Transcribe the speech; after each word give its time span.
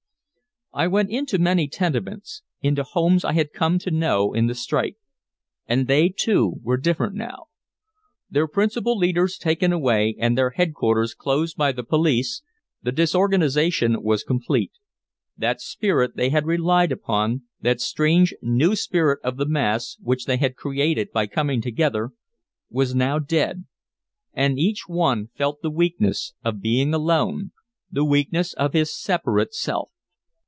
I 0.73 0.87
went 0.87 1.09
into 1.09 1.37
many 1.37 1.67
tenements, 1.67 2.43
into 2.61 2.83
homes 2.83 3.25
I 3.25 3.33
had 3.33 3.51
come 3.51 3.77
to 3.79 3.91
know 3.91 4.31
in 4.33 4.47
the 4.47 4.55
strike. 4.55 4.95
And 5.67 5.85
they, 5.85 6.07
too, 6.07 6.61
were 6.61 6.77
different 6.77 7.13
now. 7.13 7.47
Their 8.29 8.47
principal 8.47 8.95
leaders 8.97 9.37
taken 9.37 9.73
away 9.73 10.15
and 10.17 10.37
their 10.37 10.51
headquarters 10.51 11.13
closed 11.13 11.57
by 11.57 11.73
the 11.73 11.83
police, 11.83 12.41
the 12.81 12.93
disorganization 12.93 14.01
was 14.01 14.23
complete. 14.23 14.71
That 15.35 15.59
spirit 15.59 16.15
they 16.15 16.29
had 16.29 16.45
relied 16.45 16.93
upon, 16.93 17.41
that 17.59 17.81
strange 17.81 18.33
new 18.41 18.77
spirit 18.77 19.19
of 19.25 19.35
the 19.35 19.45
mass 19.49 19.97
which 20.01 20.23
they 20.23 20.37
had 20.37 20.55
created 20.55 21.11
by 21.11 21.27
coming 21.27 21.61
together, 21.61 22.11
was 22.69 22.95
now 22.95 23.19
dead 23.19 23.65
and 24.31 24.57
each 24.57 24.87
one 24.87 25.27
felt 25.35 25.61
the 25.61 25.69
weakness 25.69 26.33
of 26.45 26.61
being 26.61 26.93
alone, 26.93 27.51
the 27.91 28.05
weakness 28.05 28.53
of 28.53 28.71
his 28.71 28.97
separate 28.97 29.53
self. 29.53 29.91